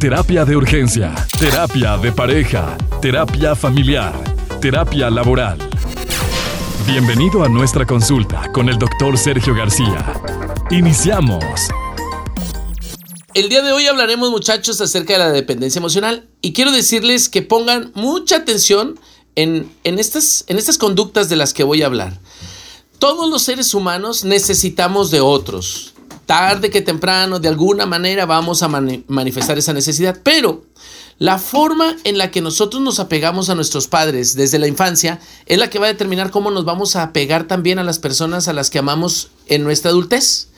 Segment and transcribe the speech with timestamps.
[0.00, 4.14] Terapia de urgencia, terapia de pareja, terapia familiar,
[4.60, 5.58] terapia laboral.
[6.86, 10.14] Bienvenido a nuestra consulta con el doctor Sergio García.
[10.70, 11.42] Iniciamos.
[13.34, 17.42] El día de hoy hablaremos muchachos acerca de la dependencia emocional y quiero decirles que
[17.42, 19.00] pongan mucha atención
[19.34, 22.20] en, estas, en estas conductas de las que voy a hablar.
[23.00, 25.94] Todos los seres humanos necesitamos de otros
[26.28, 30.20] tarde que temprano, de alguna manera vamos a manifestar esa necesidad.
[30.22, 30.62] Pero
[31.16, 35.56] la forma en la que nosotros nos apegamos a nuestros padres desde la infancia es
[35.56, 38.52] la que va a determinar cómo nos vamos a apegar también a las personas a
[38.52, 40.48] las que amamos en nuestra adultez.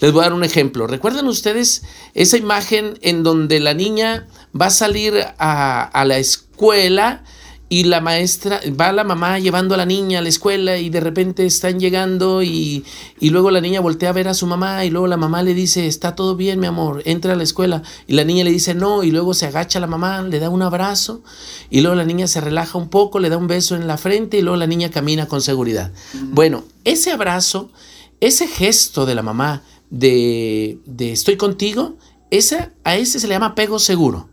[0.00, 0.88] Les voy a dar un ejemplo.
[0.88, 1.82] ¿Recuerdan ustedes
[2.14, 4.26] esa imagen en donde la niña
[4.60, 7.22] va a salir a, a la escuela?
[7.68, 11.00] Y la maestra, va la mamá llevando a la niña a la escuela y de
[11.00, 12.84] repente están llegando y,
[13.18, 15.54] y, luego la niña voltea a ver a su mamá y luego la mamá le
[15.54, 18.74] dice, está todo bien mi amor, entra a la escuela y la niña le dice
[18.74, 21.22] no y luego se agacha a la mamá, le da un abrazo
[21.70, 24.38] y luego la niña se relaja un poco, le da un beso en la frente
[24.38, 25.90] y luego la niña camina con seguridad.
[26.32, 27.70] Bueno, ese abrazo,
[28.20, 31.96] ese gesto de la mamá de, de estoy contigo,
[32.30, 34.28] esa, a ese se le llama apego seguro.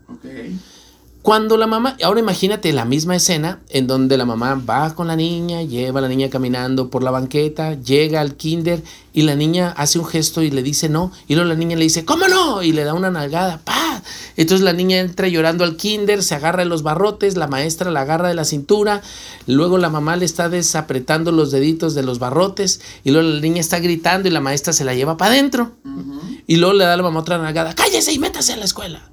[1.22, 5.14] Cuando la mamá, ahora imagínate la misma escena en donde la mamá va con la
[5.14, 9.72] niña, lleva a la niña caminando por la banqueta, llega al kinder y la niña
[9.76, 12.64] hace un gesto y le dice no, y luego la niña le dice, ¿cómo no?
[12.64, 14.02] Y le da una nalgada, ¡pa!
[14.36, 18.00] Entonces la niña entra llorando al kinder, se agarra de los barrotes, la maestra la
[18.00, 19.00] agarra de la cintura,
[19.46, 23.60] luego la mamá le está desapretando los deditos de los barrotes y luego la niña
[23.60, 25.70] está gritando y la maestra se la lleva para adentro.
[26.48, 29.11] Y luego le da a la mamá otra nalgada, cállese y métase a la escuela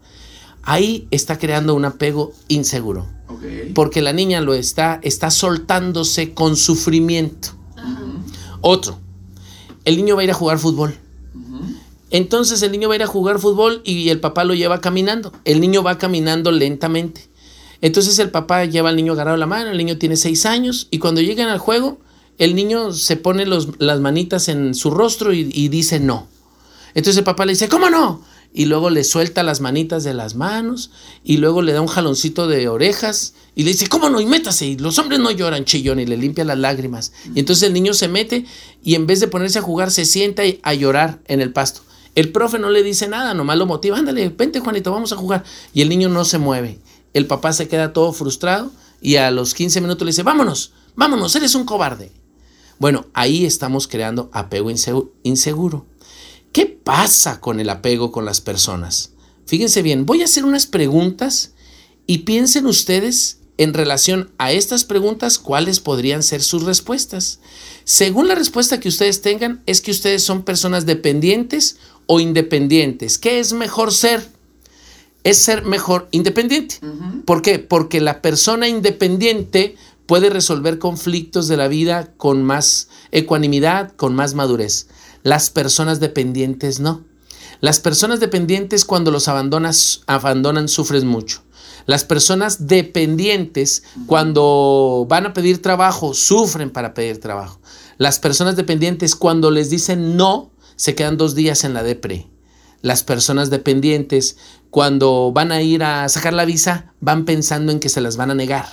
[0.70, 3.08] ahí está creando un apego inseguro.
[3.74, 7.50] Porque la niña lo está, está soltándose con sufrimiento.
[8.62, 9.00] Otro,
[9.84, 10.96] el niño va a ir a jugar fútbol.
[12.12, 15.32] Entonces el niño va a ir a jugar fútbol y el papá lo lleva caminando.
[15.44, 17.30] El niño va caminando lentamente.
[17.82, 21.00] Entonces el papá lleva al niño agarrado la mano, el niño tiene seis años y
[21.00, 22.00] cuando llegan al juego,
[22.38, 26.28] el niño se pone las manitas en su rostro y, y dice no.
[26.94, 28.22] Entonces el papá le dice, ¿cómo no?
[28.54, 30.92] Y luego le suelta las manitas de las manos
[31.24, 34.20] y luego le da un jaloncito de orejas y le dice, ¿cómo no?
[34.20, 34.66] Y métase.
[34.66, 37.12] Y los hombres no lloran chillón y le limpia las lágrimas.
[37.36, 38.46] Y entonces el niño se mete
[38.84, 41.82] y en vez de ponerse a jugar se sienta a llorar en el pasto.
[42.16, 45.44] El profe no le dice nada, nomás lo motiva, ándale, vente Juanito, vamos a jugar.
[45.74, 46.80] Y el niño no se mueve.
[47.14, 48.72] El papá se queda todo frustrado
[49.02, 52.12] y a los 15 minutos le dice, vámonos, vámonos, eres un cobarde.
[52.80, 54.72] Bueno, ahí estamos creando apego
[55.24, 55.86] inseguro.
[56.52, 59.12] ¿Qué pasa con el apego con las personas?
[59.46, 61.54] Fíjense bien, voy a hacer unas preguntas
[62.06, 67.40] y piensen ustedes en relación a estas preguntas cuáles podrían ser sus respuestas.
[67.84, 73.18] Según la respuesta que ustedes tengan, es que ustedes son personas dependientes o independientes.
[73.18, 74.28] ¿Qué es mejor ser?
[75.26, 76.76] Es ser mejor independiente.
[77.26, 77.60] ¿Por qué?
[77.60, 84.36] Porque la persona independiente puede resolver conflictos de la vida con más ecuanimidad, con más
[84.36, 84.88] madurez.
[85.24, 87.04] Las personas dependientes no.
[87.62, 91.42] Las personas dependientes cuando los abandonas, abandonan sufren mucho.
[91.86, 97.60] Las personas dependientes cuando van a pedir trabajo sufren para pedir trabajo.
[97.98, 102.28] Las personas dependientes cuando les dicen no se quedan dos días en la depre.
[102.82, 104.38] Las personas dependientes
[104.70, 108.32] cuando van a ir a sacar la visa van pensando en que se las van
[108.32, 108.68] a negar.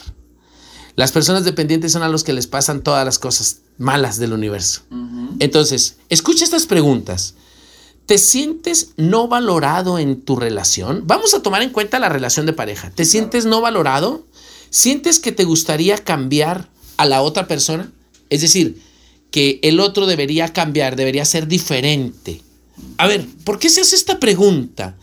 [0.96, 4.80] Las personas dependientes son a los que les pasan todas las cosas malas del universo.
[5.38, 7.34] Entonces, escucha estas preguntas.
[8.06, 11.02] ¿Te sientes no valorado en tu relación?
[11.06, 12.90] Vamos a tomar en cuenta la relación de pareja.
[12.90, 14.24] ¿Te sientes no valorado?
[14.70, 17.92] ¿Sientes que te gustaría cambiar a la otra persona?
[18.30, 18.80] Es decir,
[19.30, 22.40] que el otro debería cambiar, debería ser diferente.
[22.96, 24.96] A ver, ¿por qué se hace esta pregunta?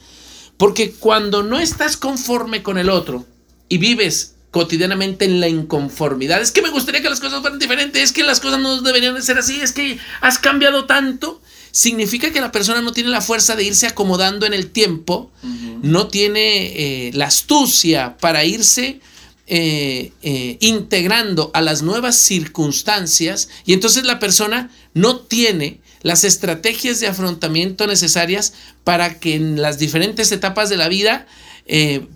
[0.58, 3.26] Porque cuando no estás conforme con el otro
[3.70, 6.40] y vives cotidianamente en la inconformidad.
[6.40, 9.16] Es que me gustaría que las cosas fueran diferentes, es que las cosas no deberían
[9.16, 11.41] de ser así, es que has cambiado tanto.
[11.72, 15.31] Significa que la persona no tiene la fuerza de irse acomodando en el tiempo,
[15.81, 19.00] no tiene eh, la astucia para irse
[19.47, 27.00] eh, eh, integrando a las nuevas circunstancias y entonces la persona no tiene las estrategias
[27.00, 28.53] de afrontamiento necesarias
[28.84, 31.26] para que en las diferentes etapas de la vida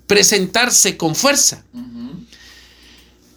[0.05, 1.63] presentarse con fuerza.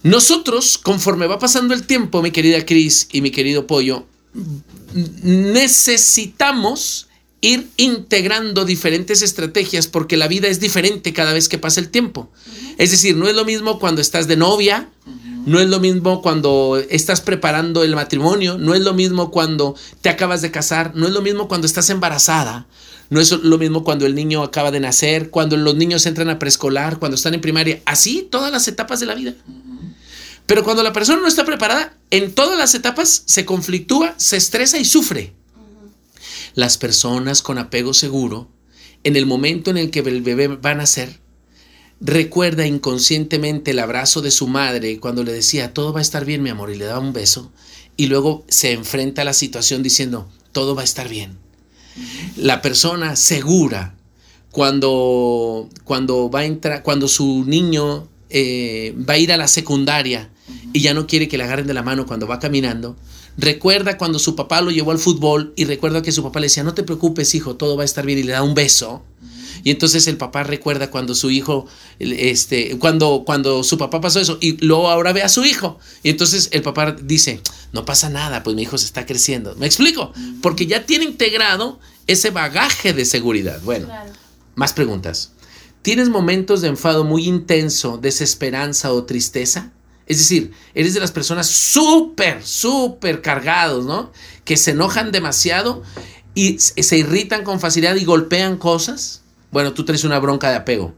[0.02, 4.06] Nosotros, conforme va pasando el tiempo, mi querida Cris y mi querido Pollo,
[5.22, 7.08] necesitamos
[7.42, 12.30] ir integrando diferentes estrategias porque la vida es diferente cada vez que pasa el tiempo.
[12.78, 14.88] Es decir, no es lo mismo cuando estás de novia,
[15.46, 20.08] no es lo mismo cuando estás preparando el matrimonio, no es lo mismo cuando te
[20.08, 22.66] acabas de casar, no es lo mismo cuando estás embarazada,
[23.08, 26.38] No es lo mismo cuando el niño acaba de nacer, cuando los niños entran a
[26.38, 29.34] preescolar, cuando están en primaria, así todas las etapas de la vida.
[30.50, 34.78] Pero cuando la persona no está preparada, en todas las etapas se conflictúa, se estresa
[34.78, 35.32] y sufre.
[36.56, 38.48] Las personas con apego seguro,
[39.04, 41.20] en el momento en el que el bebé va a nacer,
[42.00, 46.42] recuerda inconscientemente el abrazo de su madre cuando le decía, todo va a estar bien,
[46.42, 47.52] mi amor, y le daba un beso,
[47.96, 51.38] y luego se enfrenta a la situación diciendo, todo va a estar bien.
[52.36, 53.94] La persona segura,
[54.50, 56.42] cuando, cuando va
[56.82, 60.28] cuando su niño eh, va a ir a la secundaria
[60.72, 62.96] y ya no quiere que le agarren de la mano cuando va caminando,
[63.36, 66.62] recuerda cuando su papá lo llevó al fútbol y recuerda que su papá le decía,
[66.62, 69.02] no te preocupes, hijo, todo va a estar bien y le da un beso.
[69.62, 71.66] Y entonces el papá recuerda cuando su hijo,
[71.98, 75.78] este, cuando, cuando su papá pasó eso y luego ahora ve a su hijo.
[76.02, 77.40] Y entonces el papá dice,
[77.72, 79.54] no pasa nada, pues mi hijo se está creciendo.
[79.56, 80.12] ¿Me explico?
[80.40, 83.60] Porque ya tiene integrado ese bagaje de seguridad.
[83.62, 83.88] Bueno,
[84.54, 85.32] más preguntas.
[85.82, 89.72] ¿Tienes momentos de enfado muy intenso, desesperanza o tristeza?
[90.10, 94.10] Es decir, eres de las personas súper, súper cargados, ¿no?
[94.44, 95.84] Que se enojan demasiado
[96.34, 99.22] y se irritan con facilidad y golpean cosas.
[99.52, 100.96] Bueno, tú traes una bronca de apego.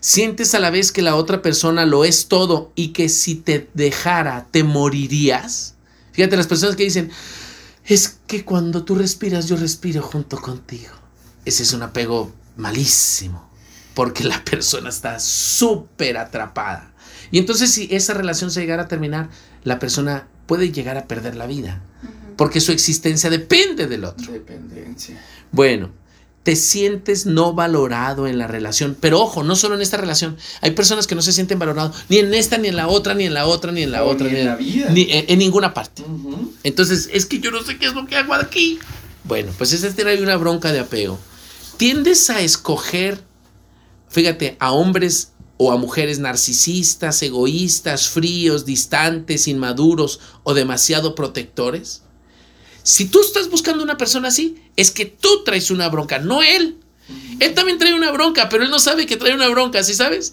[0.00, 3.68] Sientes a la vez que la otra persona lo es todo y que si te
[3.74, 5.74] dejara te morirías.
[6.12, 7.10] Fíjate, las personas que dicen,
[7.84, 10.94] es que cuando tú respiras yo respiro junto contigo.
[11.44, 13.50] Ese es un apego malísimo,
[13.92, 16.93] porque la persona está súper atrapada.
[17.34, 19.28] Y entonces si esa relación se llegara a terminar,
[19.64, 21.82] la persona puede llegar a perder la vida,
[22.36, 24.30] porque su existencia depende del otro.
[24.30, 25.20] Dependencia.
[25.50, 25.90] Bueno,
[26.44, 30.70] te sientes no valorado en la relación, pero ojo, no solo en esta relación, hay
[30.70, 33.34] personas que no se sienten valorados ni en esta, ni en la otra, ni en
[33.34, 34.90] la otra, ni en la otra, ni en la vida.
[34.90, 36.04] ni en, ninguna parte.
[36.62, 38.78] Entonces, es que yo no sé qué es lo que hago aquí.
[39.24, 41.18] Bueno, pues esa es una bronca de apego.
[41.78, 43.20] Tiendes a escoger,
[44.08, 52.02] fíjate, a hombres o a mujeres narcisistas, egoístas, fríos, distantes, inmaduros o demasiado protectores?
[52.82, 56.78] Si tú estás buscando una persona así, es que tú traes una bronca, no él.
[57.40, 60.32] Él también trae una bronca, pero él no sabe que trae una bronca, ¿sí sabes?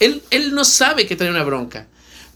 [0.00, 1.86] él, él no sabe que trae una bronca,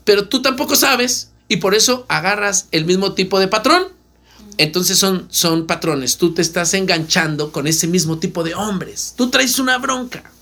[0.05, 3.89] pero tú tampoco sabes y por eso agarras el mismo tipo de patrón.
[4.57, 9.31] Entonces son, son patrones, tú te estás enganchando con ese mismo tipo de hombres, tú
[9.31, 10.33] traes una bronca.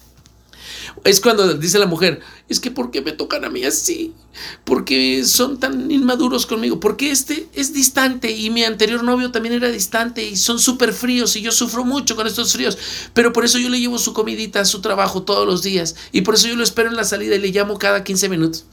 [1.04, 4.14] Es cuando dice la mujer, es que ¿por qué me tocan a mí así?
[4.64, 6.80] ¿Por qué son tan inmaduros conmigo?
[6.80, 11.36] Porque este es distante y mi anterior novio también era distante y son súper fríos
[11.36, 12.78] y yo sufro mucho con estos fríos.
[13.14, 16.22] Pero por eso yo le llevo su comidita a su trabajo todos los días y
[16.22, 18.66] por eso yo lo espero en la salida y le llamo cada 15 minutos.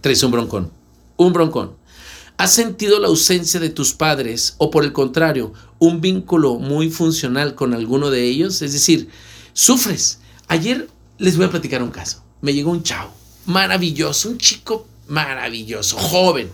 [0.00, 0.70] Traes un broncón,
[1.16, 1.80] un broncón.
[2.40, 7.54] ¿Has sentido la ausencia de tus padres o por el contrario, un vínculo muy funcional
[7.54, 8.62] con alguno de ellos?
[8.62, 9.10] Es decir,
[9.52, 10.20] sufres.
[10.48, 10.88] Ayer
[11.20, 12.24] les voy a platicar un caso.
[12.40, 13.14] Me llegó un chavo,
[13.46, 16.50] maravilloso, un chico maravilloso, joven.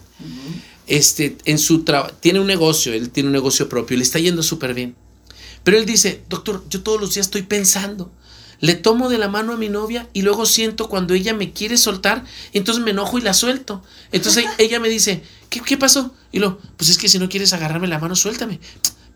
[0.87, 4.43] Este, en su trabajo, tiene un negocio, él tiene un negocio propio, le está yendo
[4.43, 4.95] súper bien.
[5.63, 8.11] Pero él dice, doctor, yo todos los días estoy pensando.
[8.61, 11.77] Le tomo de la mano a mi novia y luego siento cuando ella me quiere
[11.77, 13.83] soltar, entonces me enojo y la suelto.
[14.13, 16.15] Entonces ella me dice, ¿qué, qué pasó?
[16.33, 18.59] Y lo, pues es que si no quieres agarrarme la mano, suéltame.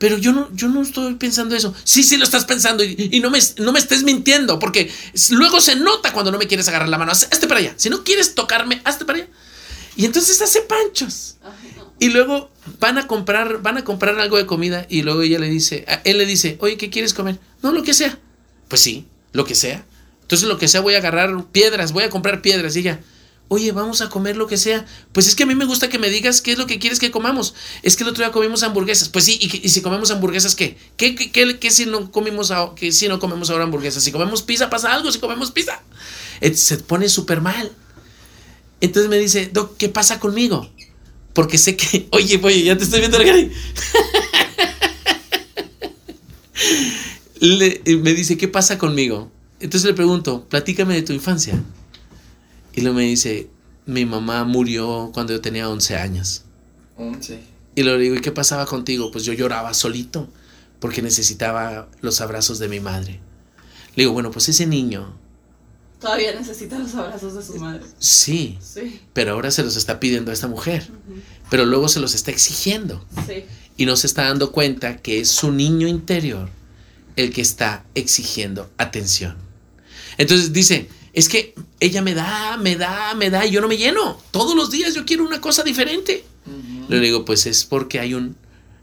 [0.00, 1.74] Pero yo no, yo no estoy pensando eso.
[1.84, 4.90] Sí, sí lo estás pensando y, no, me, no me estés mintiendo, porque
[5.28, 7.12] luego se nota cuando no me quieres agarrar la mano.
[7.12, 7.74] Hazte para allá.
[7.76, 9.28] Si no quieres tocarme, hazte para allá.
[9.96, 11.36] Y entonces hace panchos.
[11.98, 15.50] Y luego van a comprar, van a comprar algo de comida y luego ella le
[15.50, 17.38] dice, él le dice, oye, ¿qué quieres comer?
[17.62, 18.18] No, lo que sea.
[18.68, 19.84] Pues sí, lo que sea.
[20.22, 22.74] Entonces lo que sea voy a agarrar piedras, voy a comprar piedras.
[22.74, 23.00] Y ella,
[23.52, 24.86] oye, vamos a comer lo que sea.
[25.12, 27.00] Pues es que a mí me gusta que me digas qué es lo que quieres
[27.00, 27.54] que comamos.
[27.82, 29.08] Es que el otro día comimos hamburguesas.
[29.08, 30.76] Pues sí, y, si comemos hamburguesas, ¿qué?
[30.96, 34.04] ¿Qué, qué, si no comimos que si no comemos ahora hamburguesas?
[34.04, 35.82] Si comemos pizza, pasa algo, si comemos pizza.
[36.54, 37.72] Se pone súper mal.
[38.80, 40.70] Entonces me dice, Doc, ¿qué pasa conmigo?
[41.32, 43.50] Porque sé que, oye, oye, ya te estoy viendo, Gary.
[47.40, 49.28] le, me dice, ¿qué pasa conmigo?
[49.58, 51.60] Entonces le pregunto, platícame de tu infancia.
[52.74, 53.50] Y luego me dice,
[53.86, 56.44] mi mamá murió cuando yo tenía 11 años.
[56.96, 57.40] 11.
[57.74, 59.10] Y le digo, ¿y qué pasaba contigo?
[59.10, 60.28] Pues yo lloraba solito
[60.80, 63.20] porque necesitaba los abrazos de mi madre.
[63.94, 65.16] Le digo, bueno, pues ese niño...
[66.00, 67.82] Todavía necesita los abrazos de su madre.
[67.98, 68.58] Sí.
[68.62, 69.00] sí.
[69.12, 70.88] Pero ahora se los está pidiendo a esta mujer.
[71.50, 73.04] Pero luego se los está exigiendo.
[73.26, 73.44] Sí.
[73.76, 76.48] Y no se está dando cuenta que es su niño interior
[77.16, 79.36] el que está exigiendo atención.
[80.16, 83.76] Entonces dice, es que ella me da, me da, me da y yo no me
[83.76, 84.18] lleno.
[84.30, 86.24] Todos los días yo quiero una cosa diferente.
[86.88, 88.36] Le digo, pues es porque hay un,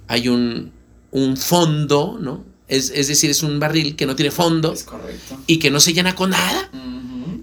[0.07, 0.71] hay un,
[1.11, 2.43] un fondo, ¿no?
[2.67, 5.37] Es, es decir, es un barril que no tiene fondo Es correcto.
[5.47, 6.69] y que no se llena con nada.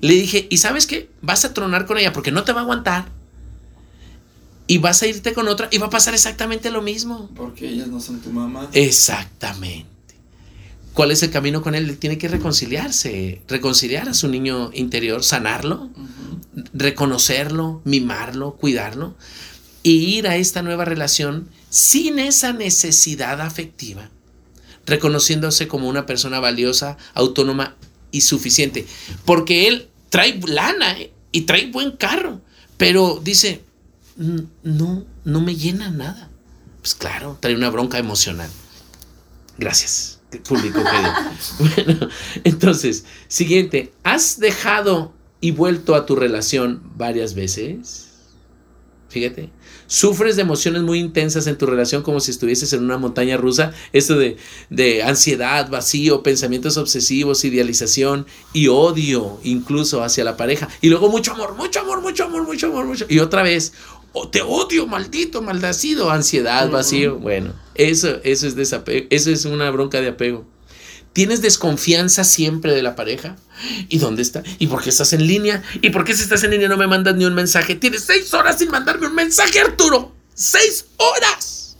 [0.01, 1.09] Le dije, ¿y sabes qué?
[1.23, 3.07] Vas a tronar con ella porque no te va a aguantar.
[4.67, 7.31] Y vas a irte con otra y va a pasar exactamente lo mismo.
[7.37, 8.69] Porque ellas no son tu mamá.
[8.73, 9.87] Exactamente.
[10.95, 11.99] ¿Cuál es el camino con él?
[11.99, 16.65] Tiene que reconciliarse, reconciliar a su niño interior, sanarlo, Ujú.
[16.73, 19.17] reconocerlo, mimarlo, cuidarlo
[19.83, 24.09] y ir a esta nueva relación sin esa necesidad afectiva,
[24.87, 27.75] reconociéndose como una persona valiosa, autónoma
[28.13, 28.87] y suficiente.
[29.25, 31.13] Porque él trae lana ¿eh?
[31.33, 32.41] y trae buen carro,
[32.77, 33.63] pero dice,
[34.17, 36.31] "Mm, no, no me llena nada.
[36.81, 38.49] Pues claro, trae una bronca emocional.
[39.59, 40.81] Gracias, público
[41.59, 42.09] bueno,
[42.45, 48.11] entonces, siguiente, ¿has dejado y vuelto a tu relación varias veces?
[49.15, 49.51] Fíjate,
[49.87, 53.73] sufres de emociones muy intensas en tu relación como si estuvieses en una montaña rusa,
[53.93, 54.37] esto de,
[54.71, 60.69] de ansiedad, vacío, pensamientos obsesivos, idealización y odio incluso hacia la pareja.
[60.81, 63.07] Y luego mucho amor, mucho amor, mucho amor, mucho amor, mucho.
[63.09, 63.73] Y otra vez,
[64.15, 67.19] "Oh, te odio, maldito, maldacido, ansiedad, vacío.
[67.19, 70.47] Bueno, eso, eso es desapego, eso es una bronca de apego.
[71.13, 73.37] ¿Tienes desconfianza siempre de la pareja?
[73.89, 74.43] ¿Y dónde está?
[74.59, 75.63] ¿Y por qué estás en línea?
[75.81, 77.77] ¿Y por qué si estás en línea no me mandas ni un mensaje?
[77.77, 80.13] Tienes seis horas sin mandarme un mensaje, Arturo.
[80.35, 81.77] ¡Seis horas!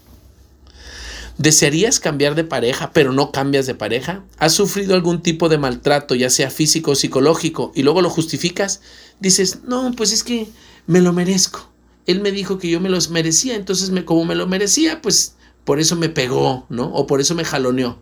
[1.37, 4.25] ¿Desearías cambiar de pareja, pero no cambias de pareja?
[4.39, 8.83] ¿Has sufrido algún tipo de maltrato, ya sea físico o psicológico, y luego lo justificas?
[9.19, 10.47] Dices, no, pues es que
[10.87, 11.74] me lo merezco.
[12.07, 15.35] Él me dijo que yo me los merecía, entonces me, como me lo merecía, pues
[15.65, 16.87] por eso me pegó, ¿no?
[16.93, 17.99] O por eso me jaloneó.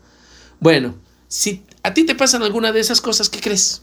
[0.60, 0.94] Bueno,
[1.28, 3.82] si a ti te pasan alguna de esas cosas, ¿qué crees?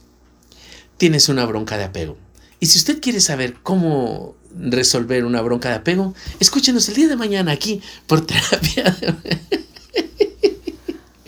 [0.98, 2.18] Tienes una bronca de apego.
[2.60, 7.16] Y si usted quiere saber cómo resolver una bronca de apego, escúchenos el día de
[7.16, 8.98] mañana aquí por terapia.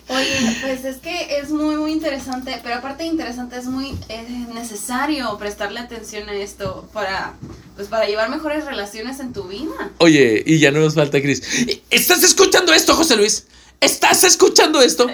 [0.08, 4.46] Oye, pues es que es muy, muy interesante, pero aparte de interesante, es muy eh,
[4.52, 7.34] necesario prestarle atención a esto para,
[7.76, 9.90] pues para llevar mejores relaciones en tu vida.
[9.98, 11.42] Oye, y ya no nos falta Cris.
[11.90, 13.46] ¿Estás escuchando esto, José Luis?
[13.80, 15.08] ¿Estás escuchando esto?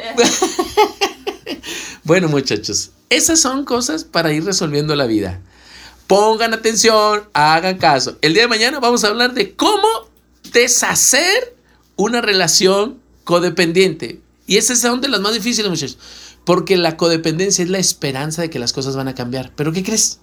[2.04, 5.40] bueno, muchachos, esas son cosas para ir resolviendo la vida.
[6.06, 8.18] Pongan atención, hagan caso.
[8.22, 9.88] El día de mañana vamos a hablar de cómo
[10.52, 11.56] deshacer
[11.96, 14.20] una relación codependiente.
[14.46, 15.98] Y esas son de las más difíciles, muchachos.
[16.44, 19.52] Porque la codependencia es la esperanza de que las cosas van a cambiar.
[19.54, 20.20] ¿Pero qué crees?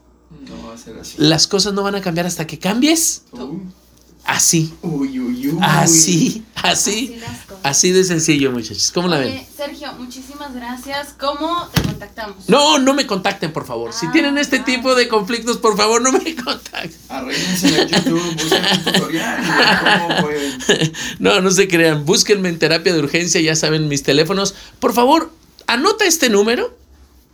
[0.48, 1.16] No va a ser así.
[1.18, 3.24] Las cosas no van a cambiar hasta que cambies.
[3.32, 3.62] Uy,
[4.28, 5.50] Así, uy, uy.
[5.52, 5.58] uy.
[5.62, 7.14] así, así.
[7.14, 7.60] Así las cosas.
[7.62, 8.90] Así de sencillo, muchachos.
[8.92, 9.28] ¿Cómo la ven?
[9.34, 11.14] Oye, Sergio, muchísimas gracias.
[11.20, 12.50] ¿Cómo te contactamos?
[12.50, 13.94] No, no me contacten, por favor.
[13.94, 14.66] Si Ah, tienen este ah.
[14.66, 16.92] tipo de conflictos, por favor, no me contacten.
[17.10, 20.60] Arréglense en YouTube, busquen un tutorial cómo pueden.
[21.20, 22.04] No, no se crean.
[22.04, 24.56] Búsquenme en terapia de urgencia, ya saben mis teléfonos.
[24.80, 25.32] Por favor,
[25.68, 26.76] anota este número.